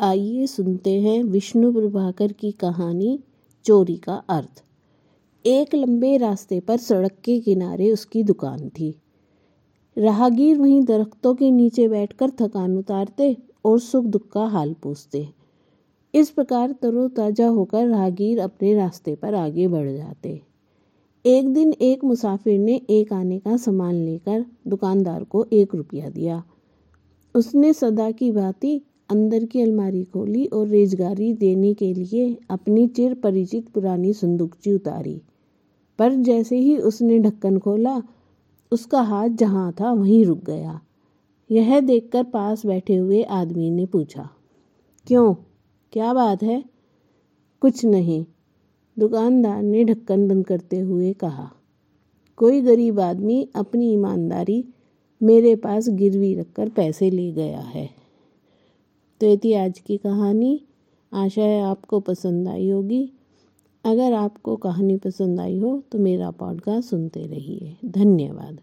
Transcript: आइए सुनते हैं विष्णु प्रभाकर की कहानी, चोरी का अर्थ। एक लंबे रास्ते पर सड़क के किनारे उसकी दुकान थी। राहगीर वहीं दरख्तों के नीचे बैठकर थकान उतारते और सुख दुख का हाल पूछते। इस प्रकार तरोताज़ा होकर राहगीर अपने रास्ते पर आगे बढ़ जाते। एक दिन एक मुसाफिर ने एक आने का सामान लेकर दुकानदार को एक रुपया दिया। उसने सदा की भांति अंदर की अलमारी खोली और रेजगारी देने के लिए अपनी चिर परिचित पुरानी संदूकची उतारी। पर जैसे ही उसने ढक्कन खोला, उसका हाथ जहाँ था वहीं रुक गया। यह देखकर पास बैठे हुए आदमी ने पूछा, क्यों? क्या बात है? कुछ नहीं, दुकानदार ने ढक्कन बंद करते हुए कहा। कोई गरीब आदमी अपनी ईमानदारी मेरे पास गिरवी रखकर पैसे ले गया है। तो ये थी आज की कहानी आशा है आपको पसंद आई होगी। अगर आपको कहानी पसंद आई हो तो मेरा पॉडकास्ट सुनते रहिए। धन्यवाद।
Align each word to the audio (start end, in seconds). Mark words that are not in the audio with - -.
आइए 0.00 0.46
सुनते 0.46 1.00
हैं 1.00 1.22
विष्णु 1.24 1.72
प्रभाकर 1.72 2.32
की 2.32 2.52
कहानी, 2.52 3.18
चोरी 3.64 3.96
का 3.96 4.14
अर्थ। 4.28 4.62
एक 5.46 5.74
लंबे 5.74 6.16
रास्ते 6.16 6.60
पर 6.60 6.76
सड़क 6.76 7.12
के 7.24 7.40
किनारे 7.40 7.90
उसकी 7.90 8.22
दुकान 8.24 8.68
थी। 8.68 8.94
राहगीर 9.98 10.58
वहीं 10.58 10.84
दरख्तों 10.84 11.34
के 11.34 11.50
नीचे 11.50 11.88
बैठकर 11.88 12.30
थकान 12.30 12.76
उतारते 12.78 13.36
और 13.64 13.80
सुख 13.80 14.04
दुख 14.04 14.28
का 14.28 14.44
हाल 14.46 14.74
पूछते। 14.82 15.28
इस 16.14 16.30
प्रकार 16.30 16.72
तरोताज़ा 16.72 17.46
होकर 17.46 17.86
राहगीर 17.86 18.40
अपने 18.40 18.74
रास्ते 18.74 19.14
पर 19.14 19.34
आगे 19.34 19.68
बढ़ 19.68 19.90
जाते। 19.90 20.40
एक 21.24 21.48
दिन 21.48 21.72
एक 21.72 22.04
मुसाफिर 22.04 22.58
ने 22.58 22.80
एक 22.90 23.12
आने 23.12 23.38
का 23.38 23.56
सामान 23.56 23.94
लेकर 23.94 24.44
दुकानदार 24.68 25.24
को 25.24 25.46
एक 25.52 25.74
रुपया 25.74 26.08
दिया। 26.08 26.42
उसने 27.34 27.72
सदा 27.72 28.10
की 28.10 28.32
भांति 28.32 28.80
अंदर 29.10 29.44
की 29.44 29.60
अलमारी 29.60 30.04
खोली 30.04 30.44
और 30.46 30.66
रेजगारी 30.66 31.32
देने 31.34 31.72
के 31.74 31.92
लिए 31.94 32.36
अपनी 32.50 32.86
चिर 32.86 33.14
परिचित 33.14 33.68
पुरानी 33.68 34.12
संदूकची 34.12 34.72
उतारी। 34.72 35.20
पर 35.98 36.14
जैसे 36.14 36.56
ही 36.56 36.76
उसने 36.78 37.18
ढक्कन 37.18 37.58
खोला, 37.58 38.02
उसका 38.72 39.00
हाथ 39.00 39.28
जहाँ 39.28 39.72
था 39.72 39.92
वहीं 39.92 40.24
रुक 40.24 40.44
गया। 40.44 40.80
यह 41.50 41.80
देखकर 41.80 42.24
पास 42.24 42.66
बैठे 42.66 42.96
हुए 42.96 43.22
आदमी 43.22 43.70
ने 43.70 43.86
पूछा, 43.86 44.28
क्यों? 45.06 45.34
क्या 45.92 46.12
बात 46.14 46.42
है? 46.42 46.64
कुछ 47.62 47.84
नहीं, 47.84 48.24
दुकानदार 48.96 49.62
ने 49.62 49.84
ढक्कन 49.84 50.28
बंद 50.28 50.46
करते 50.46 50.78
हुए 50.78 51.12
कहा। 51.12 51.50
कोई 52.38 52.60
गरीब 52.60 53.00
आदमी 53.00 53.48
अपनी 53.56 53.92
ईमानदारी 53.92 54.64
मेरे 55.20 55.54
पास 55.56 55.88
गिरवी 55.88 56.34
रखकर 56.34 56.68
पैसे 56.68 57.10
ले 57.10 57.30
गया 57.32 57.60
है। 57.60 57.97
तो 59.20 59.26
ये 59.26 59.36
थी 59.36 59.52
आज 59.52 59.78
की 59.78 59.96
कहानी 59.96 60.60
आशा 61.14 61.42
है 61.42 61.62
आपको 61.62 62.00
पसंद 62.00 62.48
आई 62.48 62.68
होगी। 62.70 63.12
अगर 63.84 64.12
आपको 64.12 64.56
कहानी 64.56 64.96
पसंद 64.96 65.40
आई 65.40 65.58
हो 65.58 65.82
तो 65.92 65.98
मेरा 65.98 66.30
पॉडकास्ट 66.30 66.90
सुनते 66.90 67.20
रहिए। 67.20 67.76
धन्यवाद। 67.84 68.60